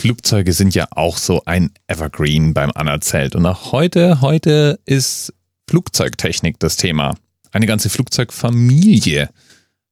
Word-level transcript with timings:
Flugzeuge 0.00 0.54
sind 0.54 0.74
ja 0.74 0.86
auch 0.92 1.18
so 1.18 1.42
ein 1.44 1.72
Evergreen 1.86 2.54
beim 2.54 2.70
Anerzelt. 2.74 3.36
Und 3.36 3.44
auch 3.44 3.72
heute, 3.72 4.22
heute 4.22 4.80
ist 4.86 5.34
Flugzeugtechnik 5.68 6.58
das 6.58 6.78
Thema. 6.78 7.16
Eine 7.52 7.66
ganze 7.66 7.90
Flugzeugfamilie. 7.90 9.28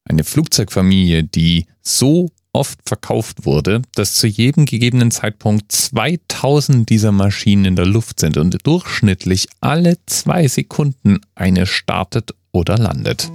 Eine 0.05 0.23
Flugzeugfamilie, 0.23 1.25
die 1.25 1.67
so 1.83 2.31
oft 2.53 2.79
verkauft 2.85 3.45
wurde, 3.45 3.83
dass 3.93 4.15
zu 4.15 4.25
jedem 4.25 4.65
gegebenen 4.65 5.11
Zeitpunkt 5.11 5.71
2000 5.71 6.89
dieser 6.89 7.11
Maschinen 7.11 7.65
in 7.65 7.75
der 7.75 7.85
Luft 7.85 8.19
sind 8.19 8.37
und 8.37 8.57
durchschnittlich 8.65 9.47
alle 9.61 9.97
zwei 10.07 10.47
Sekunden 10.47 11.19
eine 11.35 11.67
startet 11.67 12.33
oder 12.51 12.79
landet. 12.79 13.29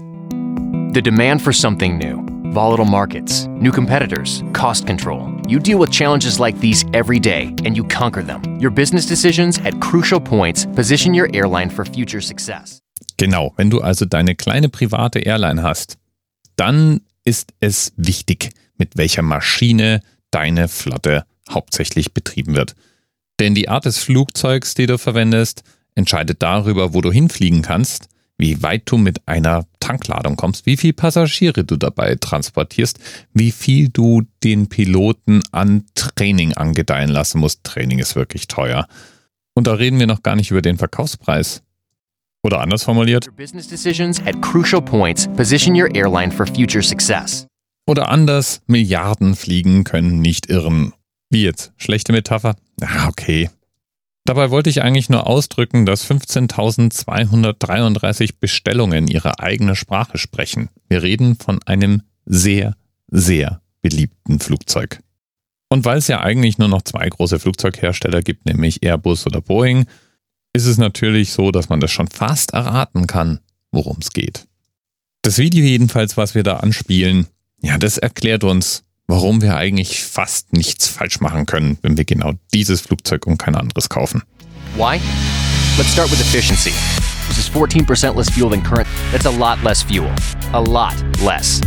The 0.92 1.00
demand 1.00 1.40
for 1.40 1.52
something 1.52 1.98
new. 1.98 2.23
Volatile 2.54 2.84
markets, 2.84 3.48
new 3.48 3.72
competitors, 3.72 4.44
cost 4.52 4.86
control. 4.86 5.28
You 5.48 5.58
deal 5.58 5.80
with 5.80 5.90
challenges 5.90 6.38
like 6.38 6.56
these 6.60 6.84
every 6.94 7.18
day 7.18 7.52
and 7.64 7.76
you 7.76 7.82
conquer 7.82 8.22
them. 8.22 8.40
Your 8.60 8.70
business 8.70 9.06
decisions 9.06 9.58
at 9.64 9.80
crucial 9.80 10.20
points 10.20 10.64
position 10.64 11.14
your 11.14 11.28
airline 11.34 11.68
for 11.68 11.84
future 11.84 12.20
success. 12.20 12.80
Genau, 13.16 13.52
wenn 13.56 13.70
du 13.70 13.80
also 13.80 14.04
deine 14.04 14.36
kleine 14.36 14.68
private 14.68 15.26
Airline 15.26 15.64
hast, 15.64 15.96
dann 16.54 17.00
ist 17.24 17.52
es 17.58 17.92
wichtig, 17.96 18.50
mit 18.78 18.96
welcher 18.96 19.22
Maschine 19.22 20.00
deine 20.30 20.68
Flotte 20.68 21.24
hauptsächlich 21.50 22.14
betrieben 22.14 22.54
wird. 22.54 22.76
Denn 23.40 23.56
die 23.56 23.68
Art 23.68 23.84
des 23.84 23.98
Flugzeugs, 23.98 24.74
die 24.74 24.86
du 24.86 24.96
verwendest, 24.96 25.64
entscheidet 25.96 26.40
darüber, 26.40 26.94
wo 26.94 27.00
du 27.00 27.10
hinfliegen 27.10 27.62
kannst, 27.62 28.06
wie 28.44 28.62
weit 28.62 28.82
du 28.84 28.98
mit 28.98 29.26
einer 29.26 29.64
Tankladung 29.80 30.36
kommst, 30.36 30.66
wie 30.66 30.76
viele 30.76 30.92
Passagiere 30.92 31.64
du 31.64 31.76
dabei 31.76 32.14
transportierst, 32.16 32.98
wie 33.32 33.52
viel 33.52 33.88
du 33.88 34.22
den 34.42 34.68
Piloten 34.68 35.40
an 35.50 35.86
Training 35.94 36.52
angedeihen 36.52 37.08
lassen 37.08 37.40
musst. 37.40 37.64
Training 37.64 38.00
ist 38.00 38.16
wirklich 38.16 38.46
teuer. 38.46 38.86
Und 39.54 39.66
da 39.66 39.72
reden 39.72 39.98
wir 39.98 40.06
noch 40.06 40.22
gar 40.22 40.36
nicht 40.36 40.50
über 40.50 40.60
den 40.60 40.76
Verkaufspreis. 40.76 41.62
Oder 42.42 42.60
anders 42.60 42.82
formuliert. 42.82 43.30
Oder 47.86 48.10
anders, 48.10 48.60
Milliarden 48.66 49.36
fliegen 49.36 49.84
können 49.84 50.20
nicht 50.20 50.50
irren. 50.50 50.92
Wie 51.30 51.44
jetzt? 51.44 51.72
Schlechte 51.78 52.12
Metapher? 52.12 52.56
Ah, 52.82 53.08
okay. 53.08 53.48
Dabei 54.26 54.50
wollte 54.50 54.70
ich 54.70 54.82
eigentlich 54.82 55.10
nur 55.10 55.26
ausdrücken, 55.26 55.84
dass 55.84 56.10
15.233 56.10 58.36
Bestellungen 58.40 59.06
ihre 59.06 59.38
eigene 59.38 59.76
Sprache 59.76 60.16
sprechen. 60.16 60.70
Wir 60.88 61.02
reden 61.02 61.36
von 61.36 61.62
einem 61.64 62.00
sehr, 62.24 62.74
sehr 63.08 63.60
beliebten 63.82 64.40
Flugzeug. 64.40 65.00
Und 65.68 65.84
weil 65.84 65.98
es 65.98 66.08
ja 66.08 66.20
eigentlich 66.20 66.56
nur 66.56 66.68
noch 66.68 66.80
zwei 66.82 67.06
große 67.06 67.38
Flugzeughersteller 67.38 68.22
gibt, 68.22 68.46
nämlich 68.46 68.82
Airbus 68.82 69.26
oder 69.26 69.42
Boeing, 69.42 69.84
ist 70.54 70.66
es 70.66 70.78
natürlich 70.78 71.32
so, 71.32 71.50
dass 71.50 71.68
man 71.68 71.80
das 71.80 71.90
schon 71.90 72.08
fast 72.08 72.54
erraten 72.54 73.06
kann, 73.06 73.40
worum 73.72 73.98
es 74.00 74.12
geht. 74.12 74.46
Das 75.20 75.36
Video 75.36 75.64
jedenfalls, 75.64 76.16
was 76.16 76.34
wir 76.34 76.44
da 76.44 76.56
anspielen, 76.58 77.26
ja, 77.60 77.76
das 77.76 77.98
erklärt 77.98 78.44
uns, 78.44 78.83
warum 79.06 79.42
wir 79.42 79.56
eigentlich 79.56 80.02
fast 80.04 80.52
nichts 80.52 80.88
falsch 80.88 81.20
machen 81.20 81.46
können, 81.46 81.78
wenn 81.82 81.96
wir 81.96 82.04
genau 82.04 82.32
dieses 82.52 82.80
Flugzeug 82.80 83.26
und 83.26 83.38
kein 83.38 83.54
anderes 83.54 83.88
kaufen. 83.88 84.22
Why? 84.76 85.00
Let's 85.76 85.92
start 85.92 86.10
with 86.10 86.20
efficiency. 86.20 86.72
This 87.28 87.38
is 87.38 87.48
14% 87.50 88.16
less 88.16 88.30
fuel 88.30 88.50
than 88.50 88.62
current. 88.62 88.86
That's 89.12 89.26
a 89.26 89.30
lot 89.30 89.62
less 89.62 89.82
fuel. 89.82 90.10
A 90.52 90.60
lot 90.60 90.94
less. 91.24 91.60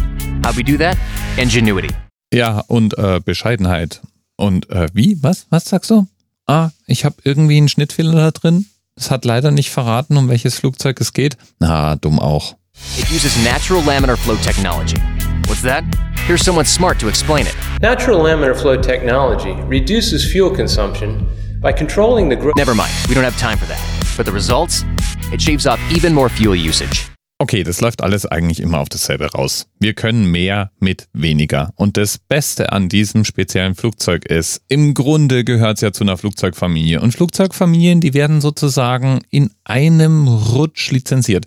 How 0.45 0.55
we 0.55 0.63
do 0.63 0.77
that? 0.77 0.97
Ingenuity. 1.37 1.89
Ja, 2.33 2.59
und 2.67 2.97
äh, 2.97 3.19
Bescheidenheit. 3.23 4.01
Und 4.35 4.69
äh, 4.69 4.87
wie? 4.93 5.17
Was? 5.21 5.47
Was 5.49 5.65
sagst 5.65 5.89
du? 5.89 6.07
Ah, 6.45 6.69
ich 6.85 7.05
habe 7.05 7.15
irgendwie 7.23 7.57
einen 7.57 7.69
Schnittfehler 7.69 8.13
da 8.13 8.31
drin. 8.31 8.65
Es 8.95 9.11
hat 9.11 9.25
leider 9.25 9.51
nicht 9.51 9.69
verraten, 9.69 10.17
um 10.17 10.29
welches 10.29 10.55
Flugzeug 10.55 10.99
es 11.01 11.13
geht. 11.13 11.37
Na, 11.59 11.95
dumm 11.95 12.19
auch. 12.19 12.55
It 12.97 13.09
uses 13.11 13.35
natural 13.43 13.83
laminar 13.83 14.17
flow 14.17 14.35
technology. 14.35 14.97
What's 15.45 15.61
that? 15.61 15.83
Here's 16.25 16.43
someone 16.43 16.65
smart 16.65 16.99
to 16.99 17.07
explain 17.07 17.45
it. 17.45 17.55
Natural 17.81 18.19
laminar 18.19 18.55
flow 18.55 18.81
technology 18.81 19.53
reduces 19.67 20.29
fuel 20.31 20.49
consumption 20.49 21.27
by 21.61 21.71
controlling 21.71 22.29
the 22.29 22.35
growth. 22.35 22.55
Never 22.57 22.75
mind, 22.75 22.91
we 23.07 23.15
don't 23.15 23.23
have 23.23 23.37
time 23.37 23.57
for 23.57 23.65
that. 23.67 23.81
But 24.17 24.25
the 24.25 24.31
results? 24.31 24.83
It 25.31 25.41
shaves 25.41 25.67
off 25.67 25.79
even 25.91 26.13
more 26.13 26.29
fuel 26.29 26.55
usage. 26.55 27.09
Okay, 27.39 27.61
das 27.61 27.81
läuft 27.81 28.01
alles 28.01 28.25
eigentlich 28.25 28.59
immer 28.59 28.79
auf 28.79 28.89
dasselbe 28.89 29.31
raus. 29.31 29.67
Wir 29.79 29.93
können 29.93 30.31
mehr 30.31 30.71
mit 30.79 31.07
weniger. 31.13 31.71
Und 31.75 31.95
das 31.95 32.17
Beste 32.17 32.71
an 32.71 32.89
diesem 32.89 33.25
speziellen 33.25 33.75
Flugzeug 33.75 34.25
ist, 34.25 34.63
im 34.69 34.95
Grunde 34.95 35.43
gehört 35.43 35.77
es 35.77 35.81
ja 35.81 35.91
zu 35.91 36.03
einer 36.03 36.17
Flugzeugfamilie. 36.17 36.99
Und 36.99 37.11
Flugzeugfamilien, 37.11 38.01
die 38.01 38.15
werden 38.15 38.41
sozusagen 38.41 39.19
in 39.29 39.51
einem 39.65 40.27
Rutsch 40.27 40.89
lizenziert. 40.89 41.45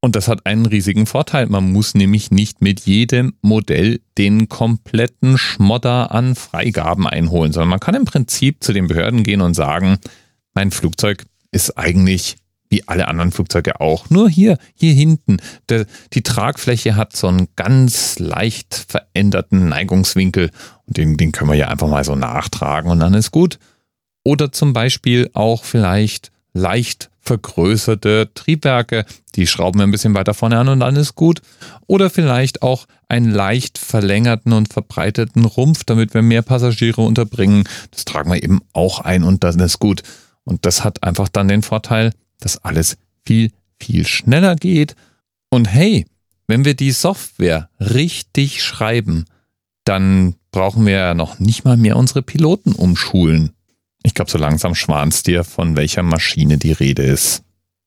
Und 0.00 0.14
das 0.14 0.28
hat 0.28 0.46
einen 0.46 0.66
riesigen 0.66 1.06
Vorteil. 1.06 1.46
Man 1.46 1.72
muss 1.72 1.94
nämlich 1.94 2.30
nicht 2.30 2.60
mit 2.62 2.80
jedem 2.80 3.34
Modell 3.42 4.00
den 4.16 4.48
kompletten 4.48 5.38
Schmodder 5.38 6.12
an 6.12 6.36
Freigaben 6.36 7.08
einholen, 7.08 7.52
sondern 7.52 7.70
man 7.70 7.80
kann 7.80 7.96
im 7.96 8.04
Prinzip 8.04 8.62
zu 8.62 8.72
den 8.72 8.86
Behörden 8.86 9.24
gehen 9.24 9.40
und 9.40 9.54
sagen, 9.54 9.98
mein 10.54 10.70
Flugzeug 10.70 11.24
ist 11.50 11.76
eigentlich 11.76 12.36
wie 12.70 12.86
alle 12.86 13.08
anderen 13.08 13.32
Flugzeuge 13.32 13.80
auch. 13.80 14.10
Nur 14.10 14.28
hier, 14.28 14.58
hier 14.74 14.92
hinten, 14.92 15.38
der, 15.68 15.86
die 16.12 16.22
Tragfläche 16.22 16.96
hat 16.96 17.16
so 17.16 17.28
einen 17.28 17.48
ganz 17.56 18.18
leicht 18.18 18.86
veränderten 18.88 19.68
Neigungswinkel 19.68 20.50
und 20.86 20.96
den, 20.96 21.16
den 21.16 21.32
können 21.32 21.50
wir 21.50 21.56
ja 21.56 21.68
einfach 21.68 21.88
mal 21.88 22.04
so 22.04 22.14
nachtragen 22.14 22.90
und 22.90 23.00
dann 23.00 23.14
ist 23.14 23.30
gut. 23.30 23.58
Oder 24.22 24.52
zum 24.52 24.74
Beispiel 24.74 25.30
auch 25.32 25.64
vielleicht 25.64 26.30
leicht 26.52 27.10
vergrößerte 27.28 28.30
Triebwerke, 28.34 29.04
die 29.36 29.46
schrauben 29.46 29.78
wir 29.78 29.86
ein 29.86 29.90
bisschen 29.90 30.14
weiter 30.14 30.34
vorne 30.34 30.58
an 30.58 30.68
und 30.68 30.80
dann 30.80 30.96
ist 30.96 31.14
gut. 31.14 31.42
Oder 31.86 32.10
vielleicht 32.10 32.62
auch 32.62 32.86
einen 33.06 33.30
leicht 33.30 33.78
verlängerten 33.78 34.52
und 34.52 34.72
verbreiteten 34.72 35.44
Rumpf, 35.44 35.84
damit 35.84 36.14
wir 36.14 36.22
mehr 36.22 36.42
Passagiere 36.42 37.02
unterbringen. 37.02 37.64
Das 37.90 38.04
tragen 38.04 38.32
wir 38.32 38.42
eben 38.42 38.60
auch 38.72 39.00
ein 39.00 39.22
und 39.22 39.44
dann 39.44 39.60
ist 39.60 39.78
gut. 39.78 40.02
Und 40.44 40.64
das 40.64 40.82
hat 40.82 41.02
einfach 41.02 41.28
dann 41.28 41.48
den 41.48 41.62
Vorteil, 41.62 42.12
dass 42.40 42.64
alles 42.64 42.96
viel, 43.24 43.52
viel 43.78 44.06
schneller 44.06 44.56
geht. 44.56 44.96
Und 45.50 45.66
hey, 45.66 46.06
wenn 46.46 46.64
wir 46.64 46.74
die 46.74 46.92
Software 46.92 47.68
richtig 47.78 48.62
schreiben, 48.62 49.26
dann 49.84 50.34
brauchen 50.50 50.86
wir 50.86 50.94
ja 50.94 51.14
noch 51.14 51.38
nicht 51.38 51.64
mal 51.64 51.76
mehr 51.76 51.96
unsere 51.96 52.22
Piloten 52.22 52.72
umschulen. 52.72 53.50
Ich 54.08 54.14
glaube, 54.14 54.30
so 54.30 54.38
langsam 54.38 54.74
schwanst 54.74 55.26
dir, 55.26 55.44
von 55.44 55.76
welcher 55.76 56.02
Maschine 56.02 56.56
die 56.56 56.72
Rede 56.72 57.02
ist. 57.02 57.42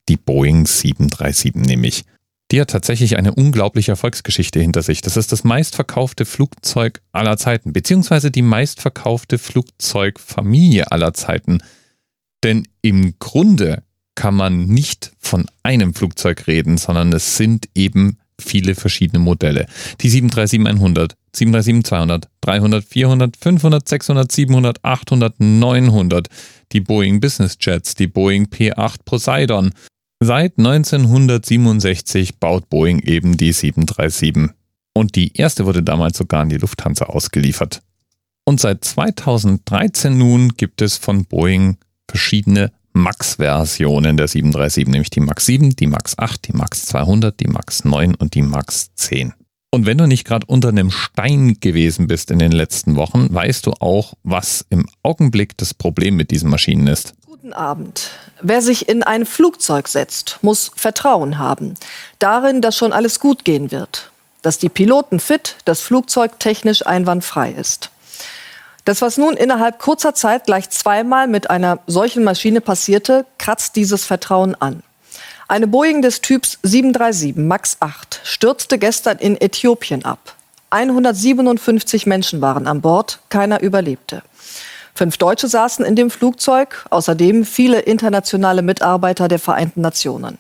Die 0.08 0.18
Boeing 0.18 0.68
737 0.68 1.56
nämlich. 1.56 2.06
Die 2.52 2.62
hat 2.62 2.70
tatsächlich 2.70 3.18
eine 3.18 3.34
unglaubliche 3.34 3.94
Erfolgsgeschichte 3.94 4.59
hinter 4.59 4.84
sich. 4.84 5.02
Das 5.02 5.18
ist 5.18 5.32
das 5.32 5.44
meistverkaufte 5.44 6.26
Flugzeug 6.26 7.02
aller 7.12 7.38
Zeiten, 7.38 7.74
beziehungsweise 7.74 8.30
die 8.30 8.44
meistverkaufte 8.44 9.40
Flugzeugfamilie 9.40 10.92
aller 10.92 11.16
Zeiten. 11.16 11.64
Denn 12.44 12.68
im 12.84 13.16
Grunde 13.18 13.82
kann 14.14 14.36
man 14.36 14.68
nicht 14.68 15.14
von 15.18 15.48
einem 15.64 15.96
Flugzeug 15.96 16.46
reden, 16.46 16.78
sondern 16.78 17.12
es 17.14 17.36
sind 17.36 17.68
eben 17.74 18.20
viele 18.41 18.75
verschiedene 18.75 19.19
Modelle. 19.19 19.66
Die 20.02 20.09
737-100, 20.09 21.13
737-200, 21.35 22.24
300, 22.41 22.84
400, 22.84 23.38
500, 23.38 23.88
600, 23.88 24.31
700, 24.31 24.84
800, 24.84 25.40
900, 25.40 26.28
die 26.72 26.81
Boeing 26.81 27.19
Business 27.19 27.57
Jets, 27.59 27.96
die 27.96 28.07
Boeing 28.07 28.47
P8 28.47 28.97
Poseidon. 29.06 29.72
Seit 30.19 30.57
1967 30.57 32.40
baut 32.40 32.69
Boeing 32.69 33.00
eben 33.00 33.38
die 33.38 33.53
737. 33.53 34.50
Und 34.94 35.16
die 35.16 35.35
erste 35.35 35.66
wurde 35.66 35.84
damals 35.84 36.18
sogar 36.18 36.41
an 36.41 36.50
die 36.50 36.58
Lufthansa 36.58 37.06
ausgeliefert. 37.06 37.81
Und 38.46 38.59
seit 38.59 38.84
2013 38.84 40.18
nun 40.18 40.49
gibt 40.58 40.82
es 40.82 40.97
von 40.97 41.26
Boeing 41.26 41.78
verschiedene 42.09 42.72
Max-Versionen 42.93 44.17
der 44.17 44.28
737, 44.28 44.88
nämlich 44.88 45.09
die 45.09 45.22
Max 45.22 45.46
7, 45.46 45.76
die 45.76 45.88
Max 45.88 46.17
8, 46.17 46.47
die 46.47 46.53
Max 46.53 46.85
200, 46.88 47.40
die 47.40 47.47
Max 47.47 47.85
9 47.85 48.16
und 48.16 48.35
die 48.35 48.41
Max 48.41 48.93
10. 48.96 49.34
Und 49.73 49.85
wenn 49.85 49.97
du 49.97 50.05
nicht 50.05 50.26
gerade 50.26 50.46
unter 50.47 50.67
einem 50.67 50.91
Stein 50.91 51.58
gewesen 51.61 52.08
bist 52.08 52.29
in 52.29 52.40
den 52.40 52.52
letzten 52.52 52.97
Wochen, 52.97 53.34
weißt 53.34 53.66
du 53.66 53.72
auch, 53.79 54.16
was 54.23 54.66
im 54.70 54.85
Augenblick 55.02 55.58
das 55.58 55.73
Problem 55.73 56.17
mit 56.17 56.29
diesen 56.29 56.49
Maschinen 56.49 56.88
ist. 56.88 57.14
Guten 57.26 57.53
Abend. 57.53 58.09
Wer 58.41 58.61
sich 58.61 58.90
in 58.90 59.02
ein 59.02 59.26
Flugzeug 59.26 59.88
setzt, 59.88 60.40
muss 60.41 60.72
Vertrauen 60.76 61.38
haben. 61.38 61.76
Darin, 62.20 62.61
dass 62.61 62.76
schon 62.76 62.91
alles 62.91 63.22
gut 63.22 63.46
gehen 63.46 63.72
wird. 63.72 64.11
Dass 64.41 64.58
die 64.58 64.67
Piloten 64.67 65.22
fit, 65.22 65.55
das 65.64 65.79
Flugzeug 65.79 66.38
technisch 66.40 66.85
einwandfrei 66.85 67.52
ist. 67.52 67.91
Das, 68.85 69.01
was 69.01 69.17
nun 69.17 69.35
innerhalb 69.35 69.79
kurzer 69.79 70.16
Zeit 70.16 70.45
gleich 70.45 70.69
zweimal 70.69 71.28
mit 71.28 71.49
einer 71.49 71.79
solchen 71.85 72.23
Maschine 72.23 72.61
passierte, 72.61 73.25
kratzt 73.37 73.75
dieses 73.75 74.05
Vertrauen 74.05 74.55
an. 74.59 74.81
Eine 75.47 75.67
Boeing 75.67 76.01
des 76.01 76.22
Typs 76.22 76.57
737 76.63 77.35
MAX 77.35 77.78
8 77.79 78.22
stürzte 78.23 78.79
gestern 78.79 79.17
in 79.17 79.39
Äthiopien 79.39 80.05
ab. 80.05 80.35
157 80.72 82.05
Menschen 82.05 82.41
waren 82.41 82.67
an 82.67 82.81
Bord, 82.81 83.19
keiner 83.29 83.61
überlebte. 83.61 84.23
Fünf 84.95 85.17
Deutsche 85.17 85.47
saßen 85.47 85.83
in 85.85 85.95
dem 85.95 86.09
Flugzeug, 86.09 86.85
außerdem 86.89 87.45
viele 87.45 87.79
internationale 87.79 88.61
Mitarbeiter 88.61 89.28
der 89.28 89.39
Vereinten 89.39 89.81
Nationen. 89.81 90.37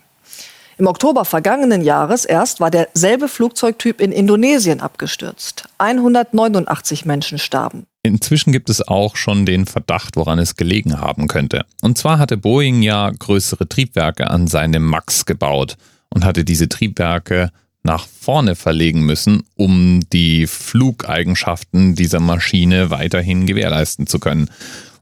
Im 0.77 0.87
Oktober 0.87 1.25
vergangenen 1.25 1.81
Jahres 1.81 2.25
erst 2.25 2.59
war 2.59 2.71
derselbe 2.71 3.27
Flugzeugtyp 3.27 4.01
in 4.01 4.11
Indonesien 4.11 4.81
abgestürzt. 4.81 5.65
189 5.77 7.05
Menschen 7.05 7.37
starben. 7.37 7.85
Inzwischen 8.03 8.51
gibt 8.51 8.69
es 8.69 8.87
auch 8.87 9.15
schon 9.15 9.45
den 9.45 9.65
Verdacht, 9.67 10.15
woran 10.15 10.39
es 10.39 10.55
gelegen 10.55 10.99
haben 10.99 11.27
könnte. 11.27 11.65
Und 11.81 11.97
zwar 11.97 12.17
hatte 12.17 12.35
Boeing 12.35 12.81
ja 12.81 13.11
größere 13.11 13.69
Triebwerke 13.69 14.29
an 14.29 14.47
seinem 14.47 14.83
MAX 14.83 15.25
gebaut 15.25 15.77
und 16.09 16.25
hatte 16.25 16.43
diese 16.43 16.67
Triebwerke 16.67 17.51
nach 17.83 18.07
vorne 18.07 18.55
verlegen 18.55 19.01
müssen, 19.05 19.43
um 19.55 20.01
die 20.11 20.47
Flugeigenschaften 20.47 21.95
dieser 21.95 22.19
Maschine 22.19 22.89
weiterhin 22.89 23.45
gewährleisten 23.45 24.07
zu 24.07 24.19
können. 24.19 24.49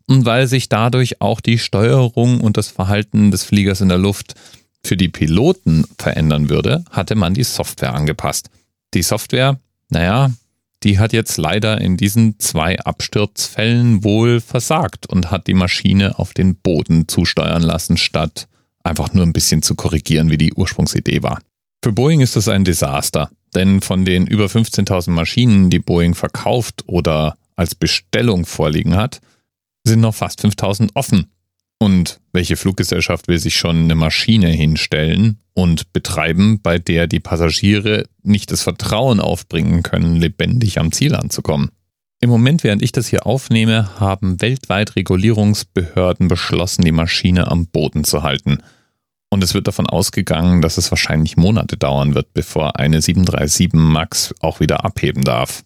Und 0.07 0.25
weil 0.25 0.48
sich 0.48 0.69
dadurch 0.69 1.22
auch 1.22 1.40
die 1.40 1.60
Steuerung 1.60 2.42
und 2.42 2.57
das 2.57 2.69
Verhalten 2.69 3.31
des 3.31 3.44
Fliegers 3.44 3.81
in 3.81 3.90
der 3.90 3.98
Luft 3.98 4.36
für 4.84 4.98
die 4.98 5.10
Piloten 5.10 5.86
verändern 5.98 6.50
würde, 6.50 6.84
hatte 6.90 7.16
man 7.16 7.34
die 7.34 7.44
Software 7.44 7.94
angepasst. 7.94 8.50
Die 8.94 9.04
Software, 9.04 9.60
naja, 9.90 10.31
die 10.84 11.00
hat 11.00 11.14
jetzt 11.14 11.38
leider 11.38 11.81
in 11.81 11.98
diesen 11.98 12.40
zwei 12.40 12.80
Absturzfällen 12.80 14.04
wohl 14.04 14.40
versagt 14.40 15.08
und 15.08 15.30
hat 15.30 15.48
die 15.48 15.54
Maschine 15.54 16.18
auf 16.20 16.34
den 16.34 16.56
Boden 16.56 17.08
zusteuern 17.08 17.64
lassen, 17.64 17.98
statt 17.98 18.48
einfach 18.84 19.14
nur 19.14 19.26
ein 19.26 19.34
bisschen 19.34 19.62
zu 19.62 19.76
korrigieren, 19.76 20.31
wie 20.31 20.38
die 20.38 20.54
Ursprungsidee 20.54 21.22
war. 21.22 21.42
Für 21.84 21.92
Boeing 21.92 22.22
ist 22.22 22.36
das 22.36 22.48
ein 22.48 22.66
Desaster, 22.66 23.30
denn 23.56 23.81
von 23.81 24.06
den 24.06 24.28
über 24.28 24.46
15.000 24.46 25.12
Maschinen, 25.12 25.70
die 25.70 25.80
Boeing 25.80 26.16
verkauft 26.16 26.84
oder 26.88 27.38
als 27.56 27.75
Bestellung 27.75 28.46
vorliegen 28.46 28.96
hat, 28.96 29.22
sind 29.86 30.02
noch 30.02 30.16
fast 30.16 30.44
5.000 30.44 30.92
offen. 30.94 31.32
Und 31.80 32.20
welche 32.34 32.58
Fluggesellschaft 32.58 33.28
will 33.28 33.40
sich 33.40 33.56
schon 33.56 33.84
eine 33.84 33.96
Maschine 33.96 34.50
hinstellen 34.50 35.40
und 35.54 35.94
betreiben, 35.94 36.60
bei 36.62 36.78
der 36.78 37.08
die 37.08 37.22
Passagiere 37.22 38.06
nicht 38.22 38.52
das 38.52 38.62
Vertrauen 38.62 39.22
aufbringen 39.22 39.81
können, 39.81 40.18
lebendig 40.18 40.78
am 40.78 40.92
Ziel 40.92 41.16
anzukommen? 41.16 41.72
Im 42.22 42.30
Moment, 42.30 42.66
während 42.66 42.81
ich 42.81 42.92
das 42.92 43.08
hier 43.08 43.26
aufnehme, 43.26 43.98
haben 43.98 44.42
weltweit 44.42 44.98
Regulierungsbehörden 44.98 46.28
beschlossen, 46.28 46.84
die 46.84 46.92
Maschine 46.92 47.50
am 47.50 47.68
Boden 47.68 48.04
zu 48.04 48.24
halten. 48.24 48.58
Und 49.30 49.42
es 49.42 49.54
wird 49.54 49.68
davon 49.68 49.88
ausgegangen, 49.88 50.62
dass 50.62 50.78
es 50.78 50.92
wahrscheinlich 50.92 51.38
Monate 51.38 51.78
dauern 51.78 52.16
wird, 52.16 52.34
bevor 52.34 52.78
eine 52.78 53.02
737 53.02 53.72
MAX 53.72 54.36
auch 54.42 54.60
wieder 54.60 54.84
abheben 54.84 55.24
darf. 55.24 55.64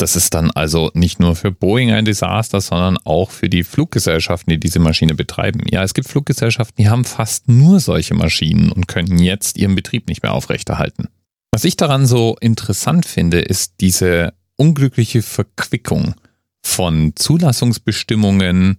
Das 0.00 0.16
ist 0.16 0.32
dann 0.32 0.50
also 0.50 0.90
nicht 0.94 1.20
nur 1.20 1.36
für 1.36 1.52
Boeing 1.52 1.92
ein 1.92 2.06
Desaster, 2.06 2.62
sondern 2.62 2.96
auch 3.04 3.30
für 3.30 3.50
die 3.50 3.64
Fluggesellschaften, 3.64 4.50
die 4.50 4.58
diese 4.58 4.78
Maschine 4.78 5.14
betreiben. 5.14 5.60
Ja, 5.70 5.82
es 5.82 5.92
gibt 5.92 6.08
Fluggesellschaften, 6.08 6.82
die 6.82 6.88
haben 6.88 7.04
fast 7.04 7.48
nur 7.48 7.80
solche 7.80 8.14
Maschinen 8.14 8.72
und 8.72 8.88
können 8.88 9.18
jetzt 9.18 9.58
ihren 9.58 9.74
Betrieb 9.74 10.08
nicht 10.08 10.22
mehr 10.22 10.32
aufrechterhalten. 10.32 11.08
Was 11.52 11.64
ich 11.64 11.76
daran 11.76 12.06
so 12.06 12.36
interessant 12.40 13.04
finde, 13.04 13.40
ist 13.40 13.74
diese 13.82 14.32
unglückliche 14.56 15.20
Verquickung 15.20 16.14
von 16.62 17.12
Zulassungsbestimmungen, 17.14 18.78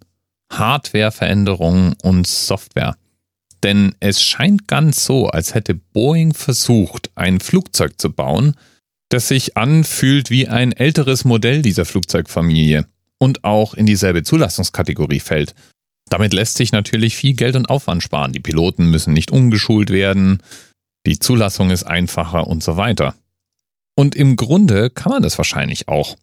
Hardwareveränderungen 0.51 1.93
und 2.01 2.25
Software. 2.25 2.95
Denn 3.61 3.93
es 3.99 4.23
scheint 4.23 4.67
ganz 4.67 5.05
so, 5.05 5.27
als 5.27 5.53
hätte 5.53 5.75
Boeing 5.75 6.33
versucht, 6.33 7.11
ein 7.13 7.39
Flugzeug 7.39 8.01
zu 8.01 8.11
bauen, 8.11 8.55
das 9.11 9.27
sich 9.27 9.57
anfühlt 9.57 10.29
wie 10.29 10.47
ein 10.47 10.71
älteres 10.71 11.25
Modell 11.25 11.61
dieser 11.61 11.83
Flugzeugfamilie 11.85 12.85
und 13.17 13.43
auch 13.43 13.73
in 13.73 13.85
dieselbe 13.85 14.23
Zulassungskategorie 14.23 15.19
fällt. 15.19 15.53
Damit 16.09 16.33
lässt 16.33 16.55
sich 16.55 16.71
natürlich 16.71 17.15
viel 17.15 17.33
Geld 17.33 17.55
und 17.55 17.69
Aufwand 17.69 18.03
sparen. 18.03 18.31
Die 18.31 18.39
Piloten 18.39 18.89
müssen 18.89 19.13
nicht 19.13 19.31
umgeschult 19.31 19.89
werden, 19.89 20.41
die 21.05 21.19
Zulassung 21.19 21.71
ist 21.71 21.83
einfacher 21.83 22.47
und 22.47 22.63
so 22.63 22.77
weiter. 22.77 23.13
Und 23.95 24.15
im 24.15 24.37
Grunde 24.37 24.89
kann 24.89 25.11
man 25.11 25.23
das 25.23 25.37
wahrscheinlich 25.37 25.89
auch, 25.89 26.15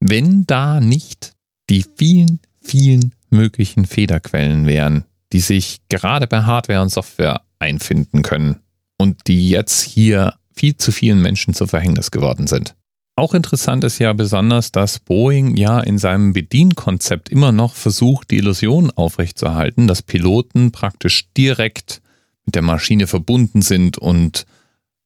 wenn 0.00 0.44
da 0.44 0.80
nicht 0.80 1.34
die 1.70 1.84
vielen, 1.96 2.40
vielen 2.60 3.14
möglichen 3.30 3.86
Federquellen 3.86 4.66
wären, 4.66 5.04
die 5.32 5.40
sich 5.40 5.82
gerade 5.88 6.26
bei 6.26 6.42
Hardware 6.42 6.82
und 6.82 6.90
Software 6.90 7.42
einfinden 7.60 8.22
können 8.22 8.60
und 8.98 9.28
die 9.28 9.48
jetzt 9.50 9.82
hier 9.82 10.34
viel 10.54 10.76
zu 10.76 10.92
vielen 10.92 11.20
Menschen 11.20 11.54
zu 11.54 11.66
Verhängnis 11.66 12.10
geworden 12.10 12.46
sind. 12.46 12.74
Auch 13.16 13.34
interessant 13.34 13.84
ist 13.84 14.00
ja 14.00 14.12
besonders, 14.12 14.72
dass 14.72 14.98
Boeing 14.98 15.56
ja 15.56 15.80
in 15.80 15.98
seinem 15.98 16.32
Bedienkonzept 16.32 17.28
immer 17.28 17.52
noch 17.52 17.74
versucht, 17.74 18.30
die 18.30 18.38
Illusion 18.38 18.90
aufrechtzuerhalten, 18.90 19.86
dass 19.86 20.02
Piloten 20.02 20.72
praktisch 20.72 21.26
direkt 21.36 22.02
mit 22.44 22.56
der 22.56 22.62
Maschine 22.62 23.06
verbunden 23.06 23.62
sind 23.62 23.98
und 23.98 24.46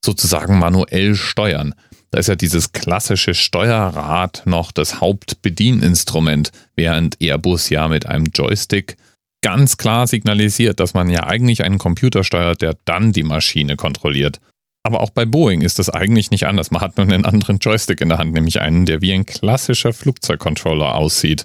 sozusagen 0.03 0.59
manuell 0.59 1.15
steuern. 1.17 1.75
Da 2.11 2.19
ist 2.19 2.29
ja 2.29 2.37
dieses 2.37 2.73
klassische 2.73 3.35
Steuerrad 3.35 4.43
noch 4.47 4.73
das 4.73 5.03
Hauptbedieninstrument, 5.03 6.53
während 6.75 7.21
Airbus 7.21 7.69
ja 7.69 7.89
mit 7.89 8.07
einem 8.07 8.27
Joystick 8.33 8.97
ganz 9.43 9.77
klar 9.77 10.07
signalisiert, 10.07 10.81
dass 10.81 10.95
man 10.95 11.11
ja 11.11 11.27
eigentlich 11.27 11.63
einen 11.63 11.79
Computer 11.79 12.25
steuert, 12.25 12.63
der 12.63 12.77
dann 12.87 13.13
die 13.13 13.23
Maschine 13.23 13.77
kontrolliert. 13.77 14.41
Aber 14.89 15.03
auch 15.03 15.11
bei 15.11 15.27
Boeing 15.27 15.61
ist 15.61 15.79
das 15.79 15.91
eigentlich 15.91 16.31
nicht 16.31 16.47
anders. 16.47 16.71
Man 16.71 16.81
hat 16.81 16.97
nur 16.97 17.05
einen 17.05 17.27
anderen 17.27 17.59
Joystick 17.59 18.01
in 18.01 18.09
der 18.09 18.17
Hand, 18.17 18.33
nämlich 18.33 18.63
einen, 18.63 18.87
der 18.87 19.03
wie 19.03 19.13
ein 19.13 19.27
klassischer 19.27 19.93
Flugzeugcontroller 19.93 20.95
aussieht. 20.95 21.45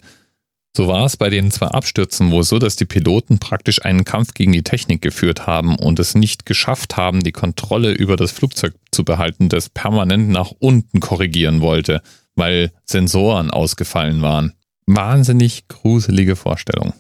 So 0.78 0.88
war 0.88 1.06
es 1.06 1.18
bei 1.18 1.30
den 1.30 1.52
zwei 1.52 1.68
Abstürzen 1.68 2.32
wohl 2.32 2.44
so, 2.44 2.58
dass 2.58 2.78
die 2.78 2.86
Piloten 2.86 3.40
praktisch 3.40 3.84
einen 3.84 4.06
Kampf 4.06 4.34
gegen 4.34 4.54
die 4.54 4.64
Technik 4.64 5.02
geführt 5.02 5.46
haben 5.46 5.76
und 5.76 6.00
es 6.00 6.16
nicht 6.16 6.46
geschafft 6.46 6.96
haben, 6.96 7.20
die 7.20 7.34
Kontrolle 7.34 7.92
über 7.92 8.16
das 8.16 8.32
Flugzeug 8.32 8.76
zu 8.92 9.04
behalten, 9.04 9.50
das 9.50 9.68
permanent 9.68 10.30
nach 10.30 10.54
unten 10.60 11.02
korrigieren 11.02 11.60
wollte, 11.60 12.02
weil 12.36 12.72
Sensoren 12.86 13.52
ausgefallen 13.52 14.22
waren. 14.22 14.54
Wahnsinnig 14.86 15.68
gruselige 15.68 16.38
Vorstellung. 16.38 16.94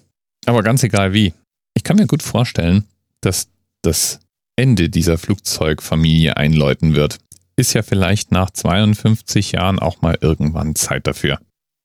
Aber 0.45 0.61
ganz 0.61 0.83
egal 0.83 1.13
wie. 1.13 1.33
Ich 1.73 1.85
kann 1.85 1.95
mir 1.95 2.07
gut 2.07 2.21
vorstellen, 2.21 2.83
dass 3.21 3.47
das 3.81 4.19
Ende 4.55 4.89
dieser 4.89 5.17
Flugzeugfamilie 5.17 6.37
einläuten 6.37 6.93
wird, 6.93 7.17
ist 7.55 7.73
ja 7.73 7.81
vielleicht 7.81 8.31
nach 8.31 8.51
52 8.51 9.53
Jahren 9.53 9.79
auch 9.79 10.01
mal 10.01 10.17
irgendwann 10.21 10.75
Zeit 10.75 11.07
dafür. 11.07 11.39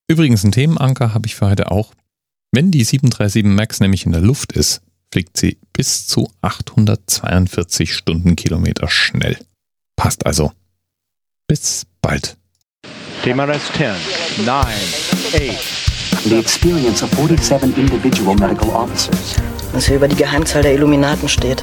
Übrigens, 0.07 0.45
ein 0.45 0.53
Themenanker 0.53 1.15
habe 1.15 1.27
ich 1.27 1.35
für 1.35 1.49
heute 1.49 1.71
auch. 1.71 1.93
Wenn 2.53 2.71
die 2.71 2.85
737 2.85 3.45
MAX 3.45 3.81
nämlich 3.81 4.07
in 4.07 4.13
der 4.13 4.21
Luft 4.21 4.53
ist, 4.53 4.83
fliegt 5.11 5.37
sie 5.37 5.59
bis 5.73 6.07
zu 6.07 6.31
842 6.43 7.95
Stundenkilometer 7.95 8.89
schnell. 8.89 9.39
Passt 9.97 10.27
also. 10.27 10.53
Bis 11.47 11.87
bald. 12.01 12.37
TMRS 13.23 13.73
10, 13.77 14.45
9, 14.45 14.67
8. 14.67 15.89
The 16.25 16.39
experience 16.39 17.03
of 17.03 17.11
47 17.13 17.77
individual 17.77 18.35
medical 18.37 18.71
officers. 18.71 19.37
Was 19.73 19.87
hier 19.87 19.97
über 19.97 20.09
die 20.09 20.17
Geheimzahl 20.17 20.63
der 20.63 20.75
Illuminaten 20.75 21.29
steht. 21.29 21.63